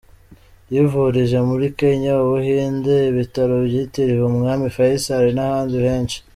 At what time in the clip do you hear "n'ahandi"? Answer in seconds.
5.33-5.75